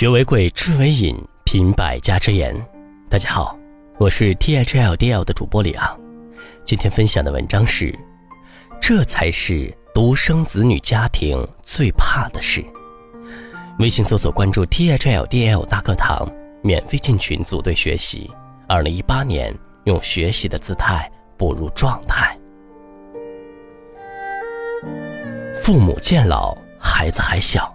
[0.00, 1.14] 学为贵，知为引，
[1.44, 2.56] 品百家之言。
[3.10, 3.54] 大家好，
[3.98, 6.00] 我是 T H L D L 的主播李昂。
[6.64, 7.94] 今天分享的文章是：
[8.80, 12.64] 这才是独生子女家庭最怕的事。
[13.78, 16.26] 微信搜索关注 T H L D L 大课堂，
[16.62, 18.30] 免费进群组队学习。
[18.66, 19.54] 二零一八年，
[19.84, 22.34] 用学习的姿态步入状态。
[25.62, 27.70] 父母渐老，孩子还小。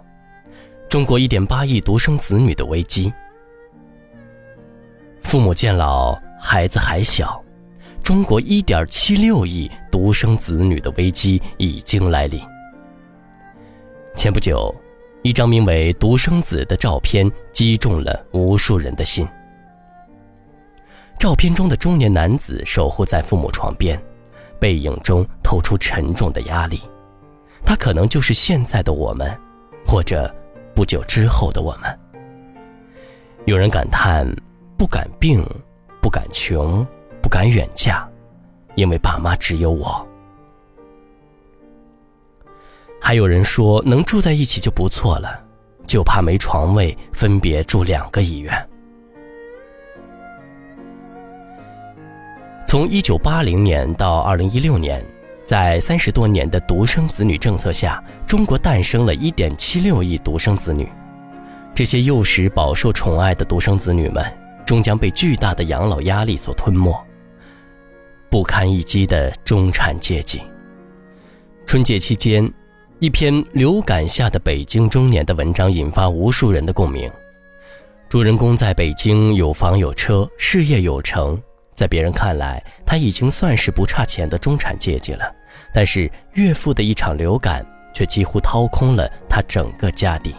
[0.88, 3.12] 中国一点八亿独生子女的危机。
[5.22, 7.42] 父母渐老，孩子还小，
[8.02, 12.40] 中国一点七六亿独生子女的危机已经来临。
[14.14, 14.72] 前不久，
[15.22, 19.26] 一张名为“独生子”的照片击中了无数人的心。
[21.18, 24.00] 照片中的中年男子守护在父母床边，
[24.60, 26.80] 背影中透出沉重的压力。
[27.64, 29.36] 他可能就是现在的我们，
[29.84, 30.32] 或者……
[30.76, 31.98] 不久之后的我们，
[33.46, 34.30] 有人感叹
[34.76, 35.42] 不敢病，
[36.02, 36.86] 不敢穷，
[37.22, 38.06] 不敢远嫁，
[38.74, 40.06] 因为爸妈只有我。
[43.00, 45.42] 还有人说能住在一起就不错了，
[45.86, 48.68] 就怕没床位，分别住两个医院。
[52.66, 55.02] 从一九八零年到二零一六年。
[55.46, 60.88] 在三十多年的独生子女政策下，中国诞生了一点七六亿独生子女。
[61.72, 64.24] 这些幼时饱受宠爱的独生子女们，
[64.66, 66.92] 终将被巨大的养老压力所吞没。
[68.28, 70.42] 不堪一击的中产阶级。
[71.64, 72.52] 春节期间，
[72.98, 77.08] 一篇《流感下的北京中年》的文章引发无数人的共鸣。
[78.08, 81.40] 主人公在北京有房有车，事业有成。
[81.74, 85.30] 在别人看来，他已经算是不差钱的中产阶级了。
[85.72, 90.34] 但是岳父的一场流感却几乎掏空了他整个家底。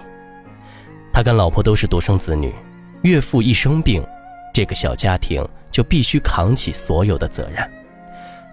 [1.14, 2.54] 他跟老婆都是独生子女，
[3.02, 4.06] 岳父一生病，
[4.54, 7.70] 这个小家庭就必须扛起所有的责任。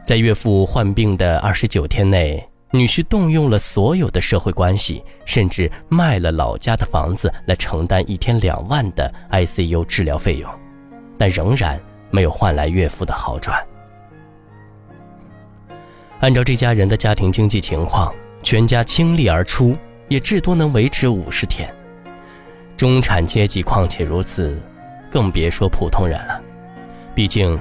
[0.04, 10.50] 在岳父患病的二十九天内，女婿动用了所有的社会关系，甚至卖了老家的房子来承担一天两万的 ICU 治疗费用，
[11.18, 11.80] 但仍然。
[12.10, 13.60] 没有换来岳父的好转。
[16.20, 19.76] 按照这家人的家庭经济情况，全家倾力而出，
[20.08, 21.72] 也至多能维持五十天。
[22.76, 24.60] 中产阶级况且如此，
[25.10, 26.40] 更别说普通人了。
[27.14, 27.58] 毕竟，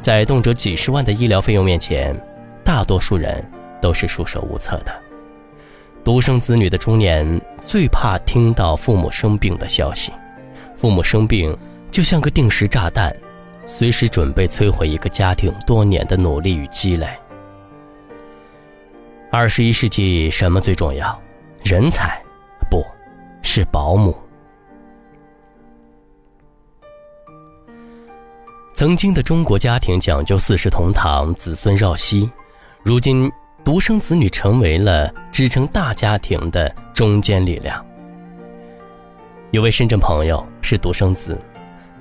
[0.00, 2.18] 在动辄几十万的医疗费用面前，
[2.64, 3.44] 大多数人
[3.80, 4.92] 都是束手无策的。
[6.02, 10.12] 独生子女的中年最怕听到父母生病的消息，
[10.74, 11.56] 父母生病
[11.90, 13.14] 就像个定时炸弹。
[13.68, 17.08] 随时准备摧毁一个家庭多年的努力与积累。
[19.32, 21.20] 二十一世纪什么最重要？
[21.64, 22.22] 人才？
[22.70, 22.84] 不，
[23.42, 24.16] 是保姆。
[28.72, 32.30] 曾经的中国家庭讲究四世同堂、子孙绕膝，
[32.82, 33.30] 如今
[33.64, 37.84] 独生子女成为了支撑大家庭的中坚力量。
[39.50, 41.40] 有位深圳朋友是独生子。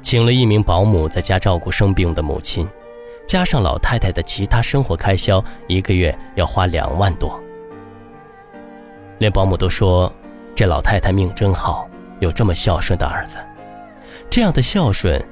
[0.02, 2.70] 请了一名保姆在家照顾生病的母亲，
[3.28, 7.40] 加上老太太的其他生活开销，一个月要花两万多。
[9.18, 10.12] 连保姆都说，
[10.56, 13.38] 这老太太命真好，有这么孝顺的儿子。
[14.30, 15.24] 这样的孝顺，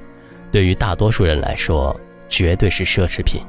[0.50, 3.42] 对于大多数人来说，绝对是奢侈品。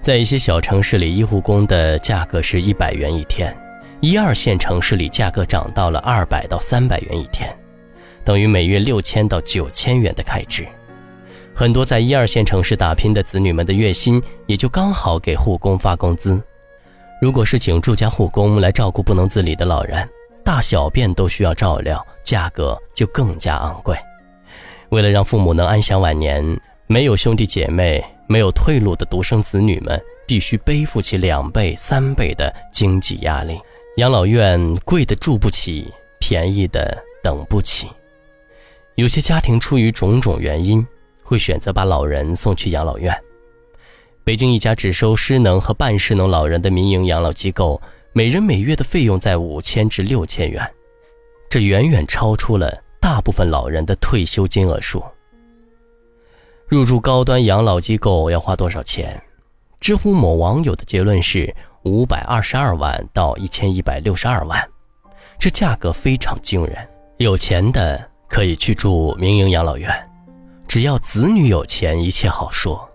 [0.00, 3.56] 在一些小城市里，医护工的价格是一百元一天，
[4.00, 7.48] 一二线城市里价格涨到了二百到三百元一天。
[8.24, 10.66] 等于每月六千到九千元的开支，
[11.54, 16.42] 很多在一二线城市打拼的子女们的月薪也就刚好给护工发工资。
[17.20, 20.08] 如果是请住家护工来照顾不能自理的老人，
[20.44, 23.96] 大小便都需要照料，价格就更加昂贵。
[24.88, 33.60] 为了让父母能安享晚年，没有兄弟姐妹、没有退路的独生子女们必须背负起两倍、三倍的经济压力。
[33.98, 37.86] 养老院贵的住不起，便宜的等不起。
[38.96, 40.84] 有些家庭出于种种原因，
[41.32, 43.10] 会选择把老人送去养老院。
[44.22, 47.80] 北京一家只收失能和半失能老人的民营养老机构，
[48.12, 50.62] 每人每月的费用在五千至六千元，
[51.48, 52.70] 这远远超出了
[53.00, 55.02] 大部分老人的退休金额数。
[56.68, 59.18] 入住高端养老机构要花多少钱？
[59.80, 61.50] 知乎某网友的结论是
[61.84, 64.62] 五百二十二万到一千一百六十二万，
[65.38, 66.76] 这价格非常惊人。
[67.16, 68.12] 有钱的。
[68.32, 70.10] 可以去住民营养老院，
[70.72, 72.88] 只要子女有钱，一切好说。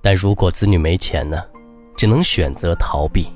[0.00, 1.44] 但如果子女没钱呢？
[1.94, 3.26] 只能选择逃避。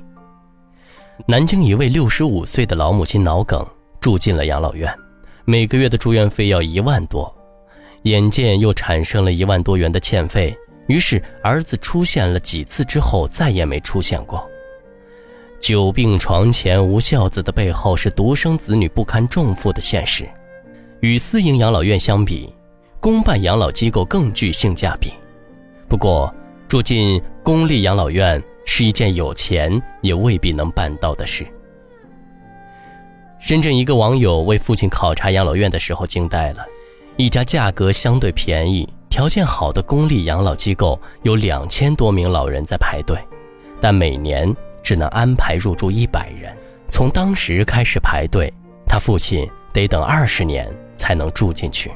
[1.27, 3.63] 南京一位六十五岁的老母亲脑梗
[4.01, 4.91] 住进了养老院，
[5.45, 7.31] 每个月的住院费要一万多，
[8.05, 14.43] 眼见又产生了一万多元的欠费，于是儿子出现了几次之后再也没出现过。
[15.59, 20.27] 久病床前无孝子的背后是独生子女不堪重负的现实。
[21.01, 22.51] 与私营养老院相比，
[23.05, 25.13] 公办养老机构更具性价比。
[25.87, 26.33] 不过，
[26.67, 31.45] 住进公立养老院是一件有钱也未必能办到的事。
[33.39, 36.65] 深圳一个网友为父亲考察养老院的时候惊呆了，
[37.15, 43.19] 一家价格相对便宜、条件好的公立养老机构有两千多名老人在排队，
[43.79, 44.51] 但每年
[44.81, 46.51] 只能安排入住一百人。
[46.87, 48.51] 从当时开始排队，
[48.87, 51.91] 他父亲得等二十年才能住进去。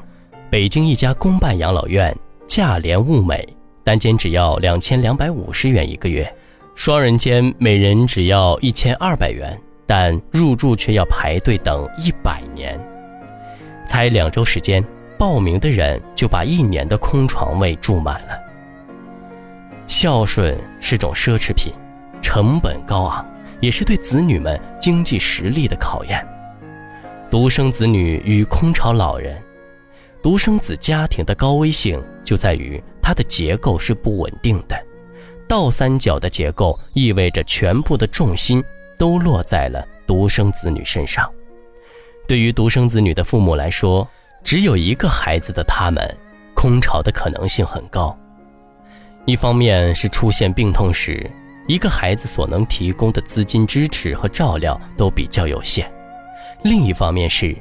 [0.52, 2.16] 北京一家公办养老院
[2.48, 3.48] 价廉物美，
[3.84, 6.28] 单间只要两千两百五十元一个月，
[6.74, 9.56] 双人间每人只要一千二百元。
[9.86, 12.80] 但入住却要排队等一百年，
[13.88, 14.84] 才两周时间，
[15.18, 18.38] 报名的人就把一年的空床位住满了。
[19.88, 21.74] 孝顺是种奢侈品，
[22.22, 23.26] 成本高昂，
[23.60, 26.24] 也是对子女们经济实力的考验。
[27.32, 29.36] 独生子女与空巢老人，
[30.22, 34.80] 独生子家庭的高危性就在于它的结构是不稳定的，
[35.48, 38.64] 倒三角的结构意味着全部的重心。
[39.00, 41.32] 都落在了独生子女身上。
[42.28, 44.06] 对于独生子女的父母来说，
[44.44, 46.06] 只有一个孩子的他们，
[46.54, 48.14] 空巢的可能性很高。
[49.24, 51.32] 一方面是出现病痛时，
[51.66, 55.86] 一个孩子所能提供的资金支持和照料都比较有限；
[56.62, 57.56] 另一方面是，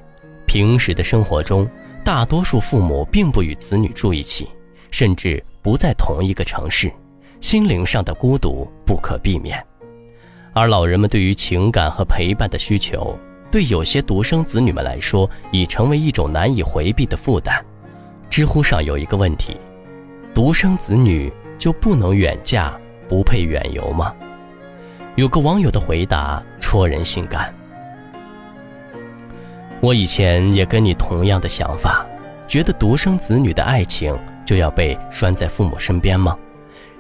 [0.45, 1.71] 平时的生活中，
[2.09, 4.49] 大多数父母并不与子女住一起，
[4.91, 6.91] 甚至不在同一个城市，
[7.43, 9.63] 心灵上的孤独不可避免。
[10.55, 13.15] 而老人们对于情感和陪伴的需求，
[13.51, 17.63] 对有些独生子女们来说，已成为一种难以回避的负担。
[18.31, 19.59] 知乎上有一个问题：
[20.33, 22.75] 独生子女就不能远嫁、
[23.07, 24.15] 不配远游吗？
[25.17, 27.55] 有个网友的回答戳人心肝。
[29.81, 32.05] 我以前也跟你同样的想法，
[32.49, 36.37] 觉得独生子女的爱情就要被拴在父母身边吗？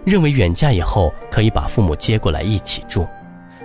[0.04, 3.06] 认为远嫁以后可以把父母接过来一起住。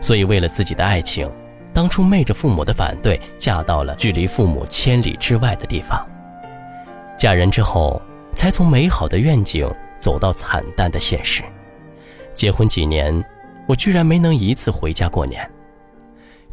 [0.01, 1.31] 所以，为了自己的爱情，
[1.71, 6.05] 当初昧着父母的反对，嫁到了距离父母千里之外的地方。
[7.17, 8.01] 嫁人之后，
[8.35, 11.43] 才从美好的愿景走到惨淡的现实。
[12.33, 13.23] 结婚几年，
[13.67, 15.49] 我居然没能一次回家过年。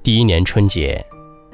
[0.02, 1.04] 第一年春节，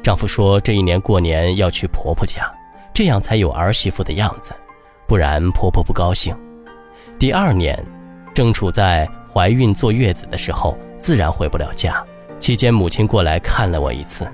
[0.07, 2.49] 丈夫说这一年过年要去婆婆家，
[2.95, 4.55] 这样才有儿媳妇的样子，
[5.05, 6.33] 不然婆婆不高兴。
[7.19, 7.77] 第二年，
[8.33, 9.05] 正处在
[9.35, 10.79] 怀孕坐月子的时候。
[11.01, 12.05] 自然回不了家，
[12.39, 14.27] 期间母亲过来看了我一次。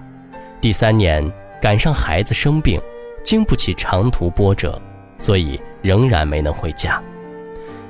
[0.60, 1.26] 第三年
[1.58, 2.78] 赶上孩子生病，
[3.24, 4.78] 经不起长途波折，
[5.16, 7.02] 所以仍然没能回家。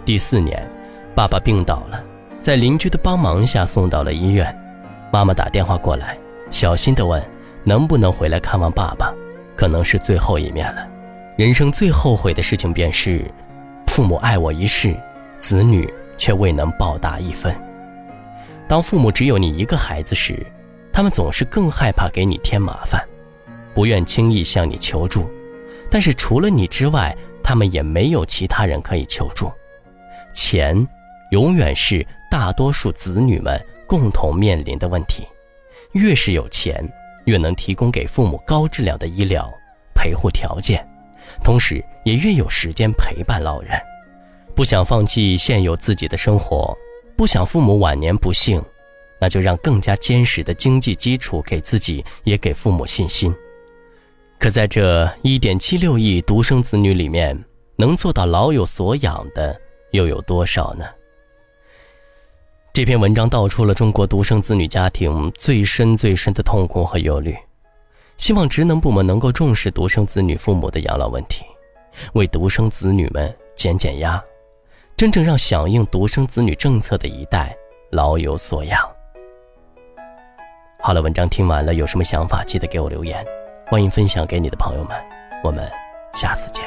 [0.04, 0.64] 第四年，
[1.16, 2.00] 爸爸病倒了，
[2.40, 4.56] 在邻居的帮忙下送到了医院。
[5.10, 6.16] 妈妈打电话过来，
[6.48, 7.20] 小心地问
[7.64, 9.12] 能不能回来看望爸爸，
[9.56, 10.86] 可能是最后一面了。
[11.36, 13.24] 人生最后悔的事情便是，
[13.86, 14.94] 父母爱我一世，
[15.38, 17.54] 子女却未能报答一分。
[18.68, 20.46] 当父母只有你一个孩子时，
[20.92, 23.02] 他们总是更害怕给你添麻烦，
[23.74, 25.30] 不愿轻易向你求助。
[25.90, 29.50] 但是除了你之外，他们也没有其他人可以求助。
[30.32, 30.86] 钱，
[31.30, 35.26] 永远是大多数子女们共同面临的问题。
[35.92, 36.82] 越是有钱，
[37.24, 39.50] 越能提供给父母高质量的医疗
[39.94, 40.86] 陪护条件，
[41.42, 43.80] 同时也越有时间陪伴老人。
[44.54, 46.76] 不想放弃现有自己的生活。
[47.16, 48.60] 不想父母晚年不幸，
[49.20, 53.32] 那就让更加坚实的经济基础给自己，也给父母信心。
[54.38, 57.38] 可在这一点七六亿独生子女里面，
[57.76, 59.58] 能做到老有所养的
[59.92, 60.84] 又有多少呢？
[62.74, 67.36] 这篇文章道出了中国独生子女家庭最深最深的痛苦和忧虑。
[68.16, 71.44] 希望职能部门能够重视独生子女父母的养老问题，
[72.14, 74.22] 为独生子女们减减压。
[74.96, 77.54] 真正让响应独生子女政策的一代
[77.90, 78.80] 老有所养。
[80.80, 83.22] 好了，文章听完了，有什么想法记得给我留言，
[83.66, 84.96] 欢迎分享给你的朋友们。
[85.44, 85.70] 我们
[86.14, 86.64] 下次见。